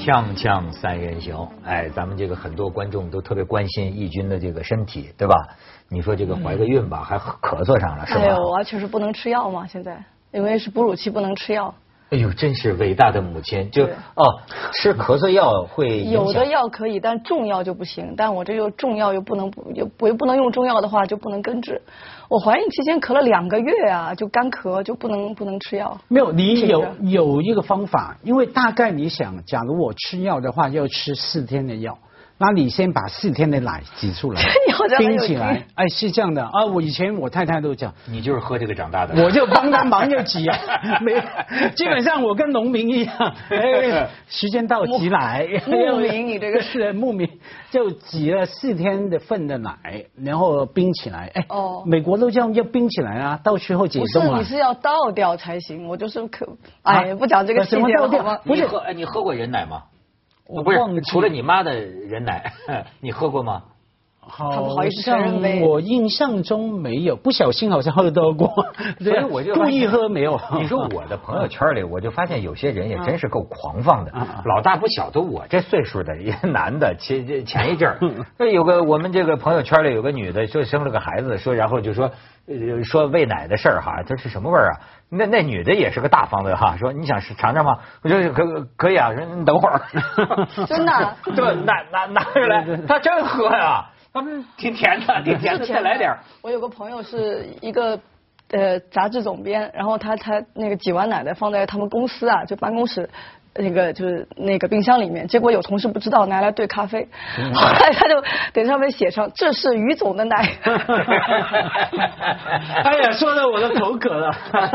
[0.00, 5.34] 锵锵三人行，哎，咱们这个很多观众都特别关心义军的这个身体，对吧？
[5.90, 8.20] 你说这个怀个孕吧，还咳嗽上了，是吧？
[8.22, 10.02] 哎呦，我确实不能吃药嘛，现在
[10.32, 11.74] 因为是哺乳期不能吃药。
[12.10, 13.70] 哎呦，真是伟大的母亲！
[13.70, 14.40] 就哦，
[14.72, 18.14] 吃咳嗽药会影响有的药可以，但重药就不行。
[18.16, 21.80] 但我这又重药又不能不又我又不能用中药的话就不能根治。
[22.28, 25.98] 我怀孕期间咳了两个月啊，就干咳就不能不能吃药。
[26.08, 31.98] 没有，你有有一个方法，因为大概你想，假如我吃药的话，要吃四天的药，
[32.42, 34.40] 那你先把四天的奶挤出来
[34.96, 36.64] 冰起来经，哎，是这样的啊。
[36.64, 39.22] 我以前我太太都讲，你就是喝这个长大的。
[39.22, 40.58] 我就帮他忙就挤啊，
[41.04, 41.20] 没有，
[41.76, 43.14] 基本上我跟农民一样，
[43.50, 47.28] 哎，时间到挤奶，牧民你这个 是牧民，
[47.70, 54.44] 就挤了四天的份的奶，然后冰起来，哎，哦美国都这样要冰起来啊，到时候解不是冻啊你。
[54.46, 56.48] 是要倒掉才行，我就是可
[56.84, 58.40] 哎不讲这个细节什么倒掉了好吗？
[58.46, 59.82] 不是喝，哎，你喝过人奶吗？
[60.62, 62.52] 不是，我忘记除了你妈的人奶，
[63.00, 63.64] 你喝过吗？
[64.30, 65.60] 好他不好意思承认呗。
[65.62, 68.48] 我印象中没有，不小心好像喝到过，
[69.02, 70.40] 所以我就 故意喝没有。
[70.54, 74.12] 你说我的朋友圈里，我就发现有些人也真是够狂放的。
[74.44, 77.98] 老大不小，都我这岁数的一个男的，前这前一阵儿，
[78.38, 82.10] 那有个我们这个朋友圈里有个女的，说生了个孩子，说然后就说
[82.46, 84.80] 呃说喂奶的事儿哈，这是什么味儿啊？
[85.12, 87.78] 那那女的也是个大方的哈，说你想试尝尝吗？
[88.02, 89.80] 我说可可以啊，说你等会儿，
[90.68, 90.92] 真的？
[90.94, 96.18] 啊对，拿拿拿出来，他真喝呀，他们挺甜的， 挺甜的，再来点儿。
[96.42, 97.98] 我有个朋友是一个
[98.50, 103.08] 呃杂志总编，然后他他那个挤完奶奶放在他们公司啊，就办公室。
[103.54, 110.48] 那个就是那个冰箱里面，结果有同事不知道拿来兑咖啡，嗯后来他就给上面写上这是于总的奶。
[112.84, 114.32] 哎呀，说的我都口渴了。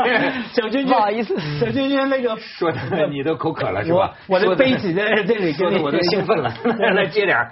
[0.52, 4.14] 小娟娟，不好意思小娟娟那个说的你都口渴了是吧？
[4.28, 6.54] 我我的说杯子在这里，说的我都兴奋了，
[6.94, 7.52] 来接点儿。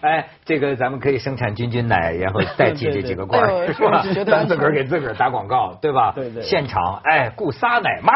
[0.00, 3.42] 哎，这个咱们可以生产君君奶，然后代替这几个罐
[3.74, 6.12] 是吧咱自个儿给自个儿打广告，对吧？
[6.14, 8.12] 对对现场哎，雇仨奶妈，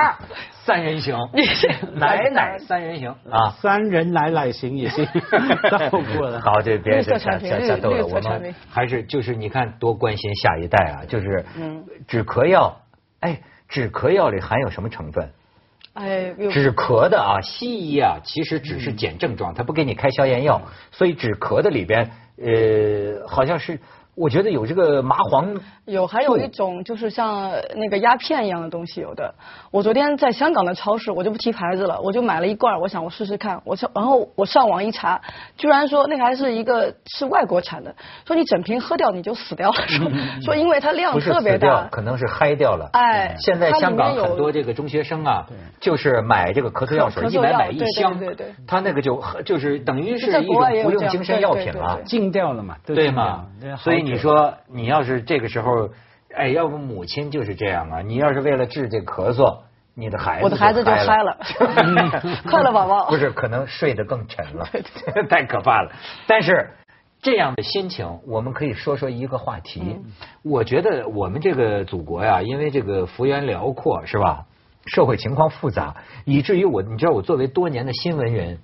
[0.65, 1.17] 三人行，
[1.95, 3.51] 奶奶三人行啊。
[3.61, 5.07] 三人奶奶行也行，
[5.71, 6.41] 到过了。
[6.41, 12.81] 好，这别绿色瞎产品绿瞎瞎逗了，我们还是就是你看多关心下一代啊，就是嗯止咳药，
[13.21, 15.31] 哎，止咳药里含有什么成分？
[15.93, 20.63] 哎，止咳的啊，西医啊，其实只是减症状，他不给你开消炎药，
[20.93, 23.81] 所以止咳的里边，呃，好像是
[24.17, 29.35] 我觉得有这个麻黄，有，还有一种就是像那个鸦片一样的东西，有的。
[29.71, 33.63] 我昨天在香港的超市，我就不提牌子了，我就买了一罐，我想我试试看。
[33.65, 35.21] 我上，然后我上网一查，
[35.57, 37.95] 居然说那个还是一个是外国产的，
[38.27, 40.11] 说你整瓶喝掉你就死掉了，说
[40.45, 41.89] 说因为它量不是特别死掉大，。
[41.91, 42.91] 可能是嗨掉了。
[42.93, 45.47] 哎现在香港有很多这个中学生啊，
[45.81, 52.01] 就是买这个咳嗽药水，一买买一箱对对对，他那个就就是等于是一在国外也种有这样服用精神药品了。
[52.05, 52.77] 禁掉了嘛？
[52.85, 53.77] 对禁掉吗对？
[53.77, 55.91] 所以好久你说，你要是这个时候，
[56.35, 59.59] 哎，要不母亲就是这样啊，你要是为了治这咳嗽，
[59.95, 61.37] 你的孩子我的孩子就嗨嗨了
[62.49, 64.67] 快乐宝宝 不是，可能睡得更沉了，
[65.29, 65.93] 太可怕了。
[66.27, 66.71] 但是
[67.21, 69.83] 这样的心情，我们可以说说一个话题。
[69.85, 70.05] 嗯
[70.43, 74.47] 我觉得我们这个祖国呀，因为这个幅员辽阔，是吧？
[74.87, 75.95] 社会情况复杂，
[76.25, 78.59] 以至于我，你知道，我作为多年的新闻人，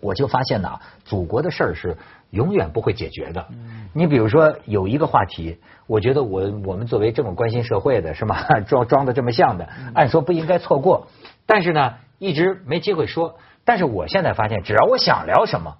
[0.00, 1.98] 我就发现呐，祖国的事儿是
[2.30, 3.46] 永远不会解决的。
[3.92, 8.36] 你比如说有一个话题，我觉得我我们作为这么关心社会的，是吗？
[8.68, 11.08] 装装的这么像的，按说不应该错过，
[11.46, 13.36] 但是呢，一直没机会说。
[13.64, 15.76] 但是我现在发现，只要我想聊什么，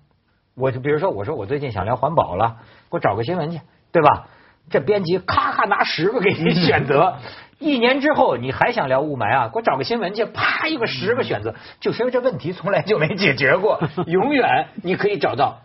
[0.57, 2.57] 我就比如说，我说我最近想聊环保了，
[2.91, 3.61] 给我找个新闻去，
[3.93, 4.29] 对吧？
[4.69, 7.19] 这编辑咔咔拿十个给你选择，
[7.61, 9.49] 一年之后你还想聊雾霾啊？
[9.49, 15.61] 给我找个新闻去，啪一个十个选择，就是因为这问题从来就没解决过， 永远你可以找到。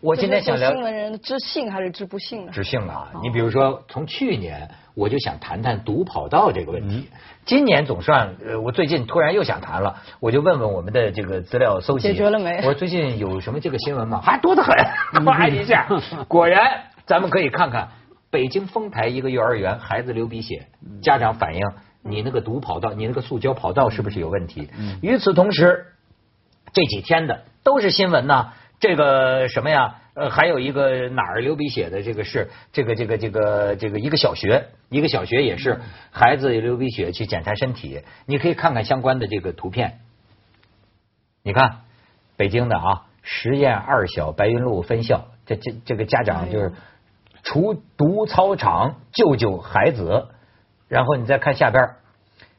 [0.00, 2.52] 我今天想聊这是新闻人知性还是知不幸呢？
[2.52, 7.08] 知性啊，你比如说从去年我就想谈谈毒跑道这个问题，
[7.44, 12.08] 今年总算呃，我最近突然又想谈了，我就问问我们的这个资料搜集。
[12.08, 12.58] 解决了没？
[12.58, 14.20] 我说最近有什么这个新闻吗？
[14.22, 14.74] 还多得很，
[15.26, 15.88] 夸一下，
[16.28, 17.88] 果然咱们可以看看
[18.30, 20.68] 北京丰台一个幼儿园孩子流鼻血，
[21.02, 21.60] 家长反映
[22.00, 24.68] 你那个毒跑道，你那个塑胶跑道是不是有问题？
[25.02, 25.86] 与此同时，
[26.72, 28.52] 这几天的都是新闻呐。
[28.84, 29.94] 这个什么呀？
[30.12, 40.00] 呃，还有一个哪儿流鼻血的这个是这个这个这个这个一个小学，一个小学也是孩子流鼻血去检查身体，你可以看看相关的这个图片。
[41.42, 41.78] 你看
[42.36, 46.74] 北京的啊，实验二小白云路分校，这这这个家长就是
[47.42, 50.28] 除毒操场救救孩子，
[50.88, 51.96] 然后你再看下边儿，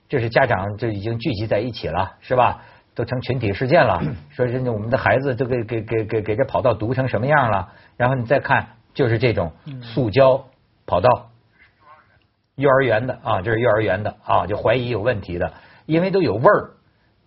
[0.10, 2.64] 这是家长就已经聚集在一起了，是吧？
[2.96, 4.02] 都成群体事件了，
[4.32, 9.52] 说人家我们的孩子都给给给给给这跑道堵成什么样了，然后你再看就是这种
[9.82, 10.46] 塑胶
[10.88, 11.30] 跑道，
[12.56, 15.54] 幼儿园的啊，这是幼儿园的啊，就怀疑有问题的，
[15.86, 16.72] 因为都有味儿，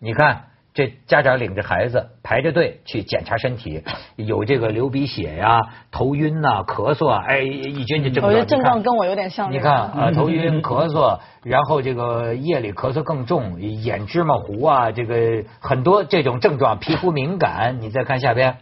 [0.01, 0.47] 你看。
[0.79, 3.83] 这家长领着孩子排着队去检查身体，
[4.15, 5.59] 有这个流鼻血呀、
[5.91, 8.29] 头晕呐、咳嗽啊，哎，一军这症状。
[8.29, 9.51] 我觉得症状跟我有点像。
[9.51, 17.79] 你看啊，头晕、咳嗽，然后这个夜里咳嗽更重，眼芝麻糊啊，这个很多这种症状，皮肤敏感。
[17.81, 18.59] 你再看下边，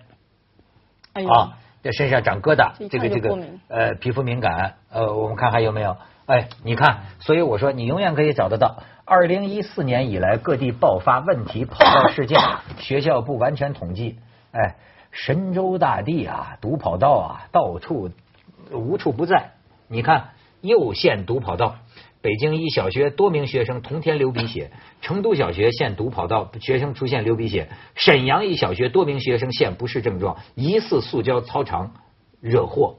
[1.12, 3.36] 啊，这身上长疙瘩，这个这个
[3.68, 5.98] 呃皮肤敏感，呃，我们看还有没有？
[6.24, 8.78] 哎，你看，所以我说你永远可以找得到。
[9.08, 12.40] 二零一四年以来，各地爆发问题跑道事件，
[12.80, 14.18] 学校不完全统计。
[14.50, 14.74] 哎，
[15.12, 18.10] 神州大地啊，堵跑道啊，到处
[18.72, 19.52] 无处不在。
[19.86, 20.30] 你看，
[20.60, 21.76] 又现堵跑道，
[22.20, 24.70] 北京一小学多名学生同天流鼻血；
[25.00, 31.92] 成都小学现堵跑道，学生出现流鼻血；沈阳一小学多名学生现不适症状，疑似塑胶操场
[32.40, 32.96] 惹祸。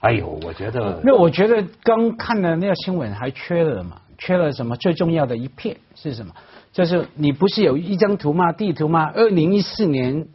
[0.00, 4.00] 哎呦，我觉得，那我觉得刚看的那个新闻还缺了嘛。
[4.18, 4.76] 缺了什么？
[4.76, 6.34] 最重要的一片是什么？
[6.72, 8.52] 就是你不是有一张图吗？
[8.52, 9.10] 地图吗？
[9.14, 10.26] 二零一四年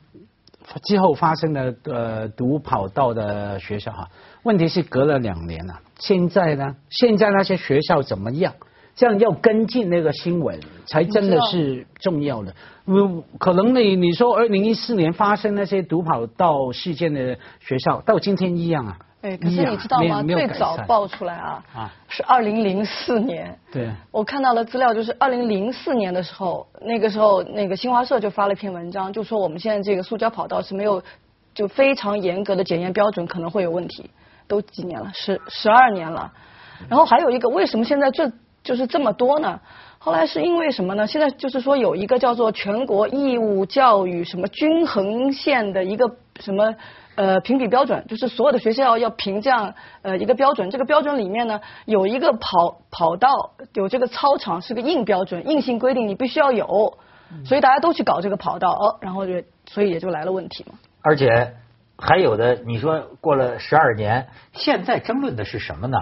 [0.83, 4.09] 之后发生的呃堵跑道的学校哈，
[4.43, 5.79] 问题是隔了两年了。
[5.99, 6.75] 现在呢？
[6.89, 8.53] 现在那些学校怎么样？
[8.93, 12.53] 这样要跟进那个新闻才真的是重要的。
[12.85, 18.97] 嗯，可能你你说二零一四年发生那些堵跑道事件的学校，到今天一样啊。
[19.21, 20.23] 哎，可是你知道吗？
[20.23, 21.63] 最早爆出来啊，
[22.07, 23.57] 是二零零四年。
[23.71, 23.89] 对。
[24.09, 31.01] 我看到的资料就是二零零四年的时候，那个时候那个新华社就发了一篇文章，就说我们现在这个塑胶跑道是没有
[31.53, 34.09] 就非常严格的检验标准，可能会有问题。
[34.47, 36.33] 都几年了，十十二年了。
[36.89, 38.29] 然后还有一个，为什么现在这
[38.63, 39.59] 就是这么多呢？
[40.03, 41.05] 后来是因为什么呢？
[41.05, 46.73] 现在就是说有一个叫做全国义务教育什么均衡线的一个什么。
[47.15, 53.27] 呃，评比标准就是所有的学校要评这样呃一个标准，这个标准里面呢有一个跑跑道，
[53.73, 56.97] 有这个操场是个硬标准，硬性规定你必须要有，
[57.45, 60.79] 所以大家都去搞这个跑道，哦，然后就所以也就来了问题嘛。
[61.03, 61.53] 而且
[61.97, 65.97] 还有的，你说过了十二年，现在争论的是什么呢？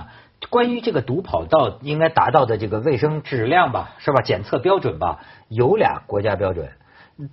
[0.49, 4.21] 关于这个毒跑道应该达到的这个卫生质量吧，是吧？
[4.21, 5.19] 检测标准吧，
[5.49, 6.69] 有俩国家标准，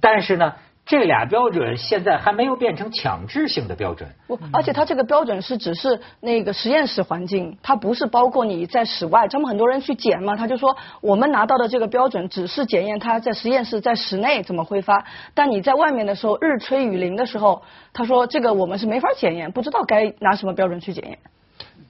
[0.00, 0.54] 但是呢。
[0.88, 4.08] 这俩标准现在还没有变成强制性的标准。
[4.28, 9.26] 不，而且它这个标准是只是那个实验室环境，它不是包括你在室外。
[9.26, 15.04] 他们很多人去检嘛，他就说我们拿到的这个标准只是检验它在实验室在室内怎么挥发，
[15.34, 17.62] 但你在外面的时候日吹雨淋的时候，
[17.92, 21.18] 他说这个我们是没法检验，不知道该拿什么标准去检验。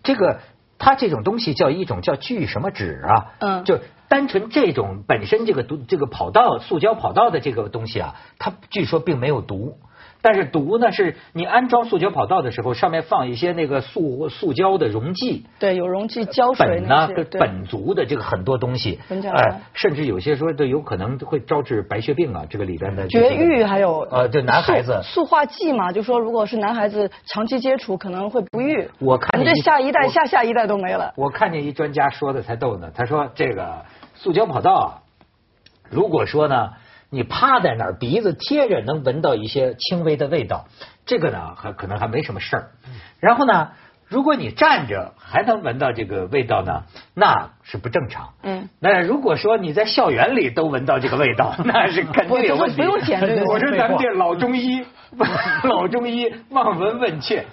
[0.02, 0.40] 这个，
[0.78, 3.32] 它这种东西叫一种叫聚什么酯啊？
[3.38, 3.80] 嗯，就。
[4.08, 9.78] 单纯这种本身这个毒这个跑道塑胶跑道的这个东西啊，它据说并没有毒。
[10.22, 31.12] 但是毒呢，是你安装塑胶跑道的时候，上面放一些那个塑塑胶的溶剂，对，有溶剂胶水呢，苯族的这个很多东西，哎，甚至有些说都有可能会招致白血病啊，这个里边的绝育还有呃，对男孩子塑化剂嘛，就说如果是男孩子长期接触可能会不育，我看这下一代下下一代都没了。
[31.16, 33.84] 我看见一专家说的才逗呢，他说这个
[34.14, 34.88] 塑胶跑道啊，
[35.88, 36.70] 如果说呢。
[37.16, 40.68] 你趴在那儿，鼻子贴着，能闻到一些轻微的味道，
[41.04, 42.70] 这个呢还可能还没什么事儿。
[43.18, 43.72] 然后呢？
[44.08, 46.84] 如果你站着还能闻到这个味道呢，
[47.18, 48.28] 那是不正常。
[48.42, 48.68] 嗯。
[48.78, 52.76] 那如果说你在校园里都闻到这个味道， 那是肯定有问题。
[52.76, 54.84] 不用检对 我说咱们这老中医，
[55.64, 57.46] 老中医望闻问切。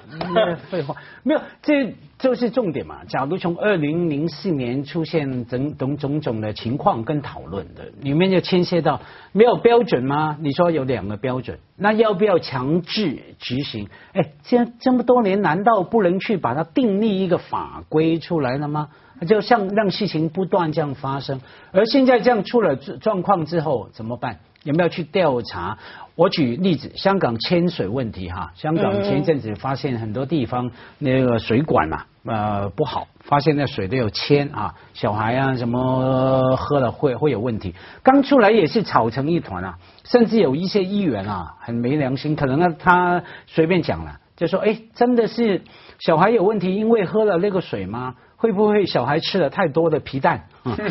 [0.70, 3.06] 废话，没有，这就是重点嘛。
[3.08, 9.00] 假如从二零零四年出现种种种种的情况跟讨论的，里面就牵涉到
[9.32, 10.36] 没有标准吗？
[10.42, 13.88] 你说有两个标准，那要不要强制执行？
[14.12, 18.90] 哎，这这么多年，难道不能去把它订立一个法规出来了吗？
[19.28, 21.40] 就像让事情不断这样发生，
[21.72, 24.40] 而现在这样出了状况之后怎么办？
[24.64, 25.78] 有没有去调查？
[26.16, 37.76] 我举例子，香港迁水问题哈，香港前一阵子发现很多地方那个水管呐呃不好，发现那水都有铅啊，小孩啊什么喝了会会有问题。
[38.04, 44.20] 刚出来也是吵成一团啊，甚至有一些议员啊很没良心，可能他随便讲了。
[44.44, 45.62] 就说哎，真的是
[46.00, 48.16] 小孩有问题，因为喝了那个水吗？
[48.36, 50.48] 会不会小孩吃了太多的皮蛋？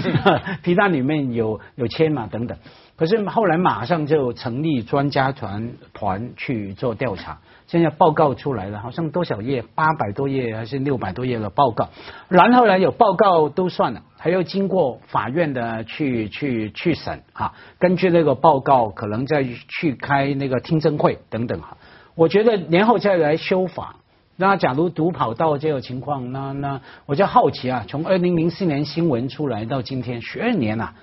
[0.64, 2.56] 皮蛋里面有有铅嘛等等。
[2.96, 9.62] 可是后来马上就成立专家团团去做调查，现在报告出来了，好像多少页？
[9.74, 11.90] 八百多页还是六百多页的报告？
[12.28, 21.76] 然后呢，有报告都算了，还要经过法院的去去去审啊，根据那个报告，可能再去开那个听证会等等哈。
[22.14, 23.96] 我觉得年后再来修法。
[24.36, 30.94] 那假如读跑道这个情况，那那我就好奇啊，从二零零四年新闻出来到今天十二年了，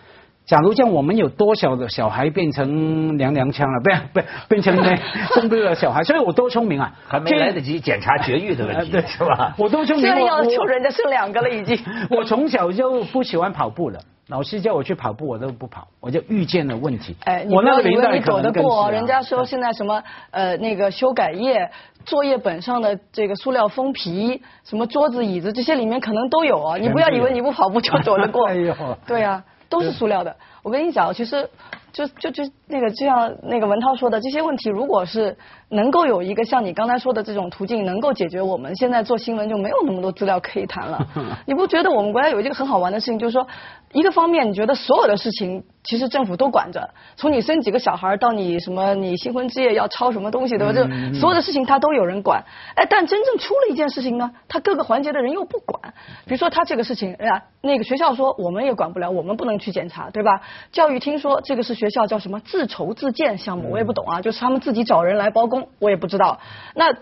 [0.49, 4.95] 假如像我们有多少的小孩变成娘娘腔了，不不变成那
[5.35, 9.53] 生不了小孩，所以我多聪明啊，还没来得及检查绝育的问题，是吧？
[9.59, 11.77] 我多聪明，现在要求人家生两个了已经。
[12.09, 13.99] 我从小就不喜欢跑步了。
[14.29, 17.15] 老师叫我去跑步，我都不跑，我就遇见了问题。
[17.25, 20.01] 哎，我那个以为你躲得过，人家说现在什么
[20.31, 21.69] 呃那个修改液、
[22.05, 28.47] 作业本上的这个塑料封皮、什么桌子椅子这些里面可能都有啊，你不要以为你不跑步就躲得过。
[28.49, 28.75] 哎呦，
[29.05, 30.35] 对啊，都是塑料的。
[30.63, 31.49] 我跟你讲，其实
[31.93, 35.35] 就就就那个就像那个文涛说的，这些问题如果是。
[35.71, 41.05] 能够有一个像你刚才说的这种途径，能够解决我们现在做新闻就没有那么多资料可以谈了。
[41.45, 43.45] 你不觉得我们国家有一个很好玩的事情，就是说，
[43.91, 50.73] 一个方面你觉得所有的事情其实政府都管着，从你生几个小孩到你什么你新婚之夜要抄什么东西对吧？
[50.73, 50.87] 就
[51.19, 52.43] 所有的事情他都有人管。
[52.73, 55.93] 哎，但真正出了一件事情呢，他各个环节的人又不管。
[56.25, 60.41] 比如说他这个事情，哎呀，那个学校说我们也管不了，我们不能去检查，对吧？
[60.71, 65.69] 教育厅说这个是学校叫什么自筹自建项目，我也不懂啊，就是他们自己找人来包工。
[65.79, 66.39] 我也不知道，
[66.75, 66.93] 那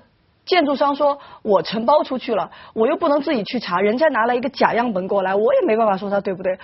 [0.45, 6.59] 建筑商说我承包出去了，我又不能自己去查，人家拿了一个假样本过来，我也没办法说他对不对。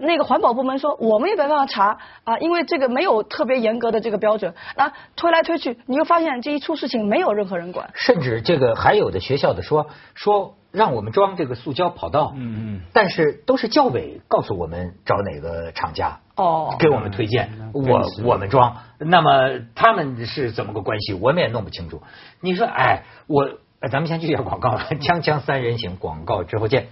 [0.00, 4.54] 那个环保部门说我们也没办法查啊，因为这个没有特别严格的这个标准。
[4.76, 10.54] 那推来推去，你又发现这一出事情没有任何人管，甚至这个还有的学校的说说。
[10.74, 22.02] 让我们装这个塑胶跑道，嗯嗯，但是都是教委告诉我们找哪个厂家哦，给我们推荐，我我们装，那么他们是怎么个关系，我们也弄不清楚。
[22.40, 23.48] 你说，哎，我
[23.88, 26.88] 咱们先去下广告了，锵锵三人行，广告之后见。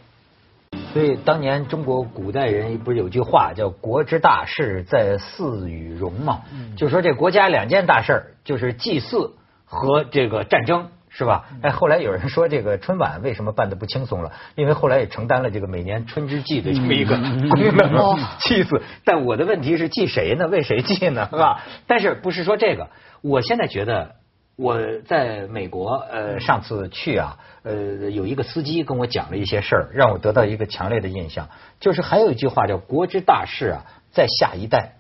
[0.93, 6.43] 所以当年中国古代人不是有句话叫“国之大事在祀与戎”嘛，
[6.77, 9.35] 就说这国家两件大事就是祭祀
[9.65, 10.89] 和这个战争。
[11.15, 11.45] 是吧？
[11.61, 14.33] 哎，后来有人说这个春晚为什么办的不轻松了？
[14.55, 18.81] 因为后来也承担了这个每年春之祭的这么一个功能， 祭祀。
[19.05, 20.49] 但我的问题是祭谁呢？
[20.49, 21.29] 为谁祭呢？
[21.31, 21.63] 是吧？
[21.87, 22.89] 但是不是说这个？
[23.21, 24.15] 我现在觉得
[24.57, 31.51] 我在美国，呃，上次去啊，呃，有一个司机跟我讲了一些事儿，让我得到一个强烈的印象。
[31.79, 34.95] 就是还有一句话叫“国之大事啊，在下一代”。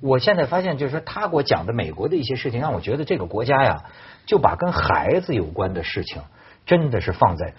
[0.00, 3.84] 我现在发现，就是说他给我讲的美国的一些事情，让我觉得这个国家呀。
[4.26, 6.20] 就把跟孩子有关的事情，
[6.66, 7.54] 真的是放在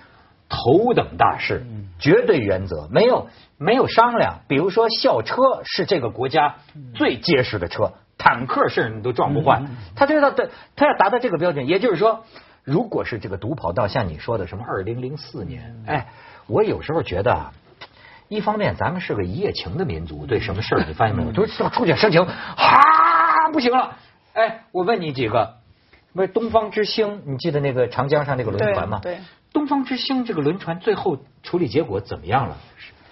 [0.50, 1.66] 头等大事，
[1.98, 3.28] 绝对原则，没有
[3.58, 4.42] 没有商量。
[4.48, 6.58] 比如说，校车是这个国家
[6.94, 9.64] 最结实的车，坦克甚至都撞不坏。
[9.96, 11.66] 他知道的，他要达到这个标准。
[11.66, 12.24] 也就是说，
[12.64, 16.10] 如果是这个独跑道，像你说的什么二零零四年，哎，
[16.46, 17.54] 我有时候觉得啊，
[18.30, 23.98] 一方面咱们是个一夜情的民族，对什么事儿 你发现没有，就是触景生情，哈，不行了。
[24.34, 25.56] 哎，我问你几个。
[26.12, 29.00] 不是东方之星，你记得那个长江上那个轮船吗？
[29.02, 29.20] 对，
[29.54, 32.58] 东方之星这个轮船最后处理结果怎么样了？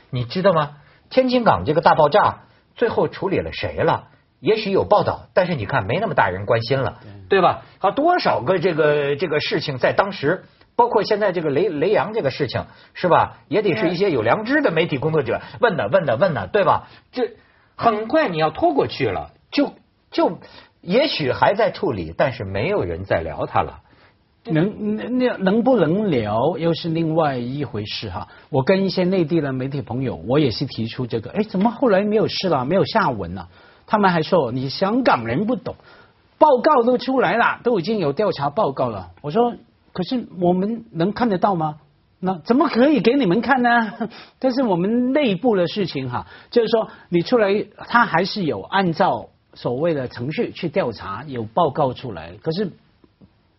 [0.10, 0.78] 你知道吗？
[1.10, 2.40] 天津港这个大爆炸
[2.76, 4.08] 最后处理了谁了？
[4.40, 7.62] 也许有报道，但是你看没那么大人关心了，对吧？
[7.80, 10.46] 啊，多少个这个这个事情在当时，
[10.78, 13.40] 包括现在这个雷雷洋这个事情，是吧？
[13.50, 16.88] 也得是一些有良知的媒体工作者问的问的问的，对吧？
[17.12, 17.32] 这
[17.76, 19.74] 很快你要拖过去了，就
[20.10, 20.40] 就。
[20.80, 23.82] 也许还在处理，但是没有人在聊他了。
[24.46, 28.30] 能那能不能聊又是另外一回事哈。
[28.50, 33.50] 我跟一些内地的媒体朋友，我也是提出这个，哎，怎么后来没有事了，没有下文了？
[33.86, 35.76] 他们还说你香港人不懂，
[36.38, 39.10] 报告都出来了，都已经有调查报告了。
[39.22, 39.56] 我说，
[39.98, 41.80] 可是我们能看得到吗？
[42.20, 44.10] 那怎么可以给你们看呢？
[44.38, 49.30] 但是我们内部的事情哈，就是说你出来，他还是有按照。
[49.54, 52.70] 所谓的程序去调查有报告出来，可是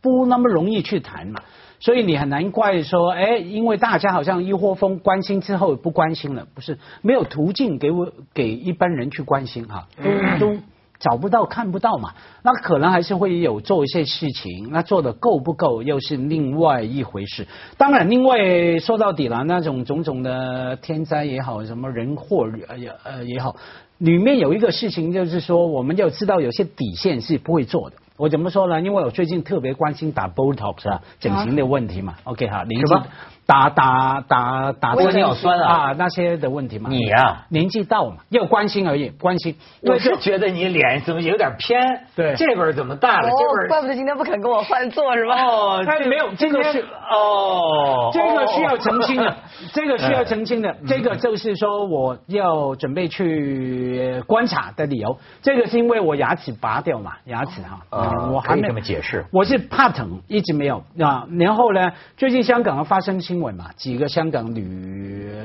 [0.01, 1.43] 不那么容易去谈嘛，
[1.81, 9.89] 所以你很难怪说，哎，因为大家好像一窝蜂关心之后不关心了，不是没有途径给我给一般人去关心哈，
[10.39, 10.61] 都都
[10.99, 17.47] 找不到看不到嘛，那可能还是会有做一些事情，那做的够不够又是另外一回事。
[17.77, 23.55] 当然，另外说到底了，那种种种的天灾也好，什么人祸也呃也好。
[23.99, 27.97] 里面有一个事情，就是说，我们要知道有些底线是不会做的。
[28.17, 28.81] 我怎么说呢？
[28.81, 32.15] 因为我最近特别关心打 Botox 啊，整形的问题嘛。
[32.25, 33.07] OK 哈，年纪什么
[33.49, 36.91] 打打打打玻尿酸啊啊那些的问题嘛。
[36.91, 39.57] 你呀年纪到嘛，要关心而已，关心。
[39.81, 41.81] 因我是觉得你脸怎么有点偏，
[42.15, 45.43] 对这边儿怎么大了，这哦，边儿怪不得今天不肯跟我换座是吧？
[45.43, 49.35] 哦，他 没有这个是哦，这个需要澄清的哦，
[49.73, 55.17] 这个需要澄清的，这个就是说我要准备去观察的理由。
[55.41, 61.27] 这个是因为我牙齿拔掉嘛，牙齿哈，呃我还没可以这么解释我是怕疼，一直没有啊。
[61.39, 64.63] 然后呢，最近香港发生新闻嘛，几个香港女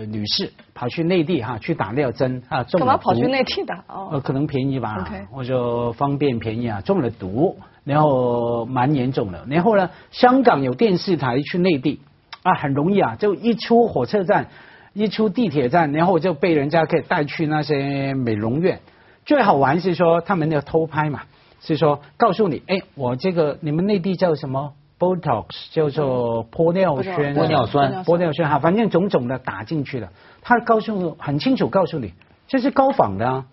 [0.09, 3.83] 女士跑去内地哈去打尿针啊，中了干嘛跑去内地打？
[3.87, 9.45] 呃，哦，可能便宜吧或者方便便宜啊，中了毒，然后蛮严重的。
[9.49, 11.99] 然后呢，香港有电视台去内地
[12.43, 14.47] 啊，很容易啊，就一出火车站，
[14.93, 18.79] 一出地铁站，然后就被人家可以带去那些美容院。
[19.25, 21.21] 最好玩是说他们要偷拍嘛，
[21.61, 24.73] 是说告诉你，哎，我这个你们内地叫什么
[25.03, 30.09] Botox，叫做玻尿酸，玻尿酸玻尿酸哈，反正种种的打进去了。
[30.41, 32.13] 他告诉很清楚告诉你，
[32.47, 33.45] 这是高仿的啊，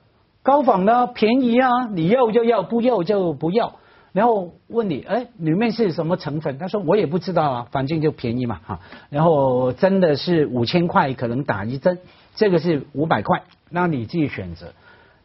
[0.44, 3.72] 高仿的啊便宜啊，你要就要，不要就不要。
[4.12, 6.58] 然后问你，哎，里面是什么成分？
[6.58, 8.80] 他说我也不知道啊，反正就便宜嘛哈。
[9.08, 11.98] 然后真的是五千块可能打一针，
[12.36, 14.66] 这个是五百块，那你自己选择。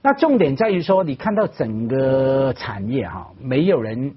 [0.02, 4.16] 那重点在于说，你看到整个产业哈，没有人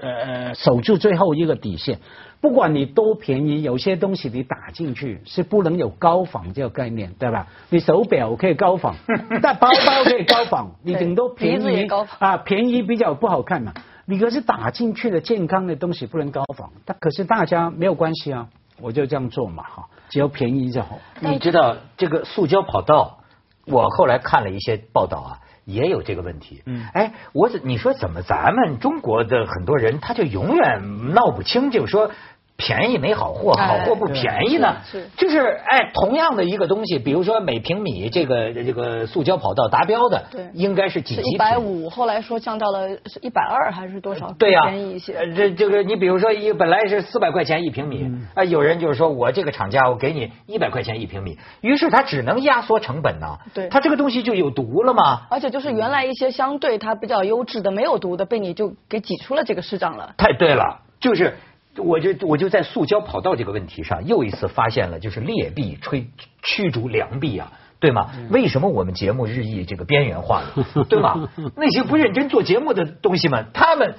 [0.00, 1.98] 呃守住最后一个底线。
[2.40, 7.46] 不管你多便宜，有些东西你打进去是不能有高仿这个概念，对吧？
[7.68, 8.96] 你手表可以高仿，
[9.42, 13.74] 但包包可以高仿，你顶多便宜高仿啊，便宜比较不好看嘛。
[14.06, 18.48] 你可是打进去的健康的东西不能高仿，但可是大家没有关系啊，
[18.80, 20.98] 我就这样做嘛哈，只要便宜就好。
[21.20, 23.18] 你知道这个塑胶跑道，
[23.66, 26.62] 我后来看了一些报道啊，也有这个问题。
[26.66, 32.10] 嗯哎，我怎你说怎么咱们中国的很多人他就永远闹不清，就是说。
[32.60, 34.76] 便宜没好货，好哎货不便宜呢？
[34.84, 44.32] 是是就是哎，同样的一个东西，比如说每平米这个这个塑胶跑道达标的，对应该是几级一百五，后来说降到了是一百二还是多少？
[44.38, 45.14] 对呀、便宜一些。
[45.14, 53.38] 呃这这个你比如说一本来是四百块钱一平米，啊、有人就是说我这个厂家我给你一百块钱一平米，于是他只能压缩成本呢。
[53.54, 55.22] 对他这个东西就有毒了嘛？
[55.30, 60.14] 而且就是原来一些相对它比较优质的、没有毒的，被你就给挤出了这个市场了。
[60.18, 61.36] 太对了，就是
[61.76, 66.06] 我就我就在塑胶跑道这个问题上又一次发现了，就是劣币吹
[66.42, 67.52] 驱逐良币啊。
[67.80, 68.10] 对吗？
[68.30, 70.84] 为什么我们节目日益这个边缘化了？
[70.88, 71.28] 对吗？
[71.56, 73.94] 那些不认真做节目的东西们，他们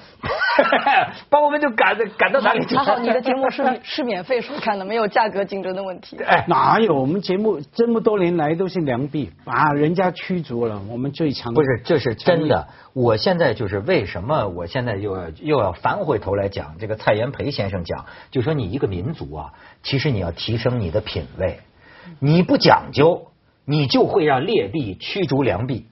[1.29, 2.75] 把我们就赶赶到哪里去？
[2.77, 6.17] 还好你的节目是是免费收看的，没有价格竞争的问题。
[6.23, 12.67] 哎，哪有我们节目这么多年来都是良币，把人家驱逐了，我们最强不是，这是真的。
[12.93, 21.61] 我现在就是为什么我现在又要又要翻回头来讲这个蔡元培先生讲，就说你一个民族啊，其实你要提升你的品味，
[22.19, 23.30] 你不讲究，
[23.65, 25.87] 你就会让劣币驱逐良币。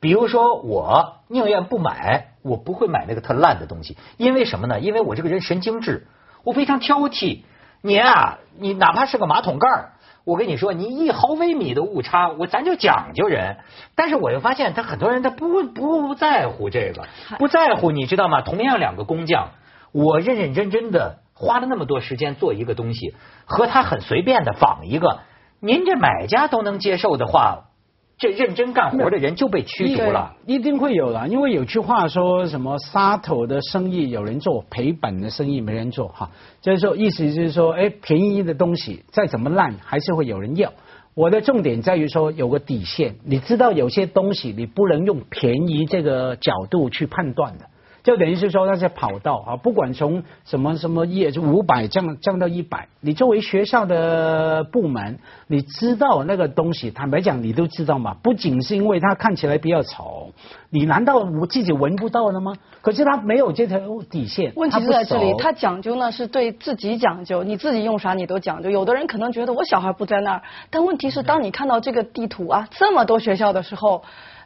[0.00, 4.80] 比如说，我宁愿不买，我不会买那个特烂的东西，因为什么呢？
[4.80, 6.06] 因为我这个人神经质，
[6.44, 7.42] 我非常挑剔。
[7.80, 9.92] 你啊，你哪怕是个马桶盖儿
[10.24, 13.58] 我跟你说，你一毫微米的误差，我咱就讲究人。
[13.94, 17.06] 但是我又发现，他很多人他不不在乎这个，
[17.38, 18.40] 不在乎，你知道吗？
[18.40, 19.50] 同样两个工匠，
[19.92, 25.20] 我认认真真的花了那么多时间做一个东西，和他很随便的仿一个，
[25.64, 27.70] 您这买家都能接受的话，
[28.18, 30.36] 这认真干活的人就被驱逐了。
[30.44, 36.30] 一定会有的，因为有句话说什么杀头的生意有人做，赔本的生意没人做哈。
[36.60, 40.70] 就是说，意思就是说，哎，便宜的东西再怎么烂，还是会有人要。
[41.14, 47.64] 我的重点在于说有个底线，你知道有些东西你不能用便宜这个角度去判断的。
[48.04, 58.14] 就等于是说那些跑道啊，不管从什么什么一就五百降降到一百，你作为学校的部门，你知道那个东西，坦白讲你都知道嘛。
[58.22, 60.32] 不仅是因为它看起来比较丑，
[60.68, 62.52] 你难道我自己闻不到了吗？
[62.82, 63.78] 可是他没有这条
[64.10, 68.68] 底线，问题是在这里，熟他讲究呢是对自己讲究，你自己用啥你都讲究。
[68.68, 74.04] 有的人可能觉得我小孩不在那儿，但问题是当你看到这个地图啊，这么多学校的时候，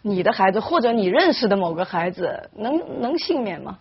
[0.09, 3.79] 你的孩子或者你认识的某个孩子能能幸免吗？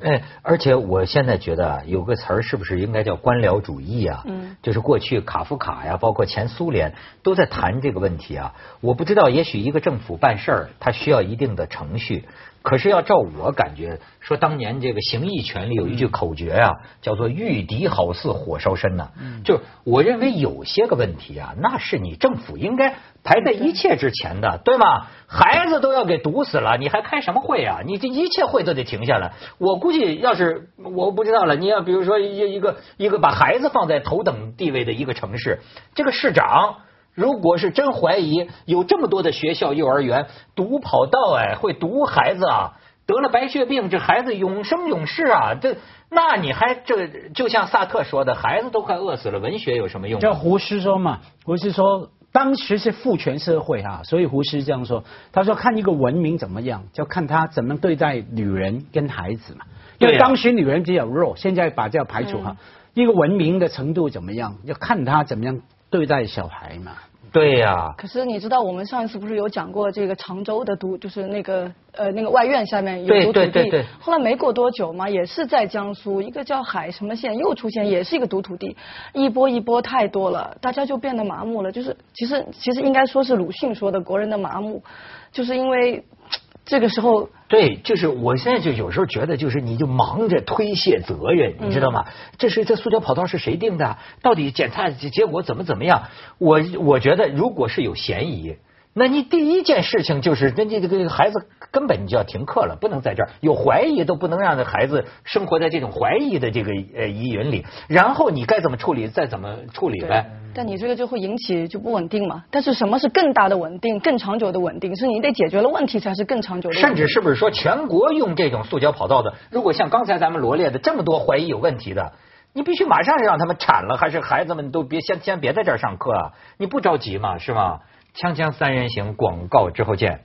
[0.00, 4.22] 哎，而且我现在觉得啊，有个词儿是不是应该叫官僚主义啊？
[4.24, 8.54] 嗯，就是过去卡夫卡呀，包括前苏联都在谈这个问题啊。
[8.80, 12.24] 我不知道，也许一个政府办事儿，它需要一定的程序，
[12.62, 16.70] 可是要照我感觉，说当年这个形意权里有一句口诀啊，
[17.00, 19.10] 叫做“御敌好似火烧身”呐。
[19.44, 22.94] 就我认为有些个问题啊，那是你政府应该
[23.24, 25.08] 排在一切之前的，对吗？
[25.26, 27.80] 孩子都要给毒死了，你还开什么会啊？
[27.84, 29.32] 你这一切会都得停下来。
[29.58, 35.58] 我估计要是我不知道了，你要比如说一一个一个把孩子放在头等地位的一个城市，
[35.94, 36.76] 这个市长。
[37.14, 42.72] 如果是真怀疑有这么多的学校、幼儿园毒跑道，哎，会毒孩子啊，
[43.06, 45.76] 得了白血病，这孩子永生永世啊，这
[46.10, 50.20] 那你还这就像萨特说的，孩子都快饿死了，文学有什么用？
[50.20, 59.66] 叫胡适说嘛，胡适说当时是父权社会啊，所以胡适这样说，他说看一个文明怎么样，就看他怎么对待女人跟孩子嘛，
[59.98, 62.56] 因为当时女人比较弱，现在把这样排除哈，
[62.94, 65.60] 一个文明的程度怎么样，要看他怎么样。
[65.92, 66.92] 对待小孩嘛，
[67.32, 67.94] 对呀。
[67.98, 78.76] 可是你知道，我们上一次不是有讲过这个常州的独，就是那个呃那个外院下面有独土地，对后来没过多久嘛，也是在江苏一个叫海什么县又出现，也是一个独土地，
[79.12, 81.70] 一波一波太多了，大家就变得麻木了。
[81.70, 84.82] 就是其实其实应该说是鲁迅说的国人的麻木，
[85.30, 86.02] 就是因为。
[86.64, 92.04] 这个时候，对，就是我现在就有时候觉得，就是你就忙着推卸责任，你知道吗？
[92.38, 93.98] 这是这塑胶跑道是谁定的？
[94.22, 96.04] 到底检查结果怎么怎么样？
[96.38, 98.56] 我我觉得，如果是有嫌疑。
[98.94, 107.64] 那你第一件事情就是，那你这个孩子根本你就要停课了，不能在这儿有怀疑都不能让这孩子生活在这种怀疑的这个呃疑云里。
[107.88, 110.30] 然后你该怎么处理，再怎么处理呗。
[110.54, 112.44] 但你这个就会引起就不稳定嘛。
[112.50, 114.94] 但是什么是更大的稳定、更长久的稳定？
[114.96, 116.76] 是你得解决了问题才是更长久的。
[116.76, 119.34] 甚至是不是说全国用这种塑胶跑道的？
[119.50, 122.12] 如果像刚才咱们罗列的这么多怀疑有问题的，
[122.52, 126.32] 你必须马上让他们铲了，还是孩子们都别先先别在这儿上课啊？
[126.58, 127.80] 你不着急嘛，是吗？
[128.14, 130.20] 锵锵三人行广告之后见。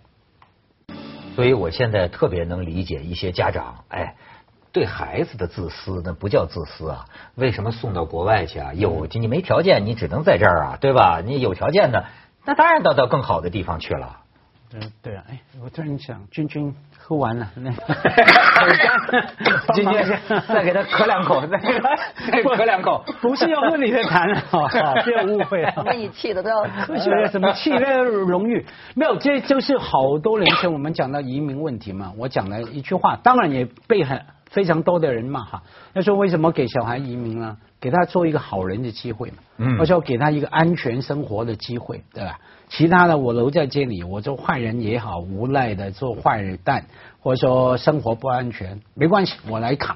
[1.35, 4.15] 所以我现在特别能理解一些家长，哎，
[4.71, 7.05] 对孩子的自私那不叫自私啊？
[7.35, 8.73] 为什么送到国外去啊？
[8.73, 11.21] 有你没条件，你只能在这儿啊，对吧？
[11.25, 12.05] 你有条件的，
[12.45, 14.17] 那当然到到更好的地方去了。
[14.69, 16.75] 对对啊，哎，我突然想，君君。
[16.99, 17.71] 喝完了，那
[19.73, 20.05] 今天
[20.45, 21.95] 再给他咳两口，再给他
[22.29, 24.27] 再咳两口，不是要问你的谈，
[25.05, 27.29] 不要误会，被你气的都要科学了。
[27.29, 27.69] 什么气？
[27.69, 35.63] 那荣誉没有，这就是好多年前我们讲到移民问题嘛，我讲了一句话，当然也被很非常多的人骂哈。
[35.93, 37.57] 他说为什么给小孩移民呢？
[37.79, 42.39] 给他做一个好人的机会嘛，嗯，或者给他一个安全生活的机会，对吧？
[42.69, 46.85] 其他的我留在这里，我做坏人也好，无赖的做坏蛋，
[47.19, 49.95] 或者说生活不安全，没关系，我来扛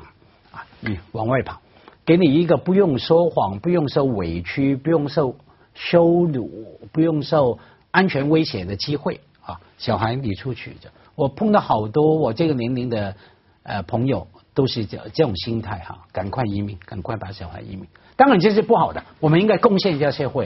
[0.51, 0.63] 啊！
[0.79, 1.59] 你往外跑，
[2.05, 5.35] 给你一个不用说谎、不用受委屈、不用受
[5.73, 7.57] 羞辱、不用受
[7.89, 9.59] 安全威胁的机会啊！
[9.79, 13.15] 小孩，你出去的，我碰到好多我这个年龄的
[13.63, 14.27] 呃朋友。
[14.53, 17.85] 都是这这种心态哈，赶快移民，赶快把小孩移民。
[18.17, 20.45] 当然这是不好的，我们应该贡献一下社会，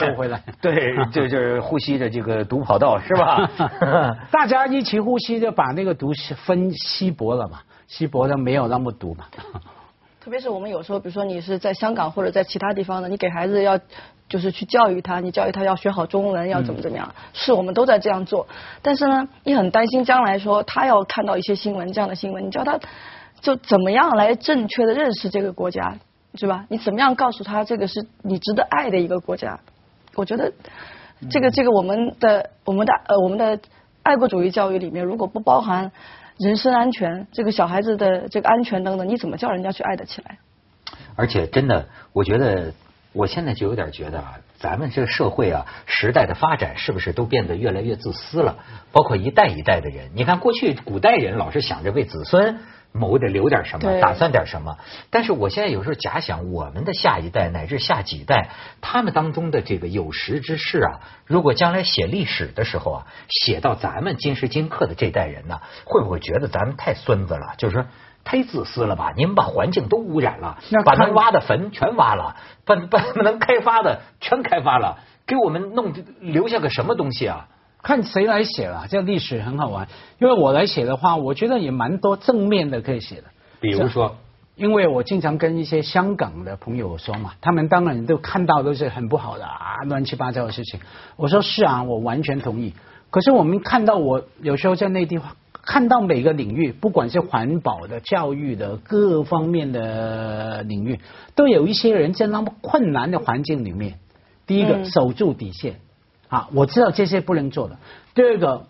[0.00, 0.42] 收回来。
[0.62, 3.50] 对，就 就是呼吸的这个毒跑道是吧？
[4.30, 6.12] 大家一起呼吸，就把那个毒
[6.46, 9.26] 分稀薄了嘛，稀薄的没有那么毒嘛。
[10.22, 13.78] 特别是我们有时候，比如说你是在香港或者在其他地方的，你给孩子要
[14.26, 18.46] 就是去教育他，你教育他要学好中文，要怎么怎么样，是我们都在这样做。
[18.80, 22.80] 但是呢，你很担心将来说他要看到一些新闻这样的新闻，你叫他。
[23.44, 25.98] 就怎么样来正确的认识这个国家，
[26.34, 26.64] 是吧？
[26.70, 29.60] 你怎么样告诉他这个是你值得爱的一个国家？
[30.14, 30.50] 我觉得
[31.30, 33.60] 这个这个我们的我们的呃我们的
[34.02, 35.92] 爱国主义教育里面，如果不包含
[36.38, 40.38] 人身安全、这个小孩子的这个安全等等，你怎么叫人家去爱得起来？
[41.14, 42.72] 而且真的，我觉得
[43.12, 48.56] 我现在就有点觉得啊，咱们这个社会啊，时代的发展是不是都变得越来越自私了？
[48.90, 52.58] 包括一代一代的人，你看过去古代人老是想着为子孙。
[52.96, 54.78] 谋得留点什么，打算点什么。
[55.10, 67.54] 但是我现在有时候假想，我们的下一代乃至下几代，他们当中的这个有识之士啊，如果将来写历史的时候啊，写到咱们今时今刻的这代人呢，会不会觉得咱们太孙子了？
[67.58, 67.84] 就是说
[68.22, 69.12] 太自私了吧？
[69.16, 77.48] 你们把环境都污染了，把能挖的坟全挖了，把把能开发的全开发了，给我们弄留下个什么东西啊？
[77.84, 79.86] 看谁来写了，这历史很好玩。
[80.18, 83.24] 因为我来写的话，我觉得也蛮多正面的可以写的。
[83.60, 84.16] 比如说，
[84.56, 90.80] 因为我经常跟一些香港的朋友说嘛，他们当然都看到都是很不好的啊，乱七八糟的事情。
[91.16, 92.72] 我说是啊，我完全同意。
[93.10, 95.20] 可是我们看到，我有时候在内地
[95.52, 101.00] 看到每个领域，不管是环保的、教育的各方面的领域，
[101.34, 103.98] 都有一些人在那么困难的环境里面，
[104.46, 105.76] 第一个守住底线。
[106.28, 107.76] 啊，我知道这些不能做的。
[108.14, 108.66] 第二个，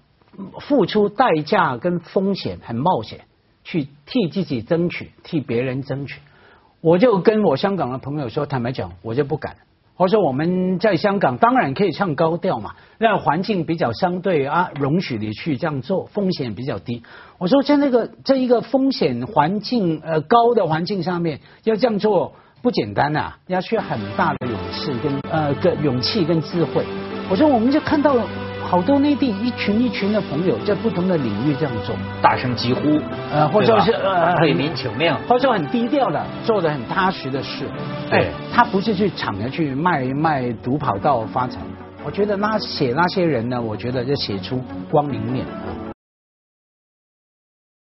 [0.60, 3.20] 付出代价跟风险，很冒险，
[3.62, 6.20] 去替自己争取，替别人争取。
[6.80, 9.56] 我就跟我香港的朋友说，坦白讲，我就不敢。
[9.96, 17.04] 我说我们在香港当然可以唱高调嘛，让环境比较相对啊，容许你去这样做，风险比较低。
[17.38, 26.84] 我说在那个这一个风险环境呃高的环境上面要这样做不简单啊，要需要很大的勇气跟呃勇气跟智慧。
[27.30, 28.16] 我说我们就看到
[28.62, 33.00] 好多内地一群一群的朋友在不同的领域这样做，大声疾呼，
[33.32, 37.64] 呃或者是呃为民请命，或者很低调的做的很踏实的事。
[38.10, 41.58] 对，他不是去抢着去卖卖毒跑道发财。
[42.04, 45.46] 我觉得那写那些人呢，我觉得就写出光明面。